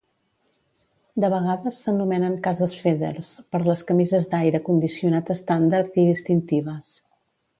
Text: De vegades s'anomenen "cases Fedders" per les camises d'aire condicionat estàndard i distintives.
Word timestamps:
De 1.23 1.27
vegades 1.33 1.81
s'anomenen 1.87 2.37
"cases 2.47 2.73
Fedders" 2.85 3.29
per 3.55 3.61
les 3.67 3.85
camises 3.91 4.27
d'aire 4.33 4.63
condicionat 4.71 5.33
estàndard 5.37 6.03
i 6.05 6.09
distintives. 6.11 6.93